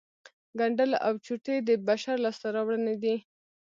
ګنډل 0.59 0.91
او 1.07 1.13
چوټې 1.25 1.55
د 1.67 1.69
بشر 1.87 2.15
لاسته 2.25 2.47
راوړنې 2.55 2.95
دي 3.03 3.15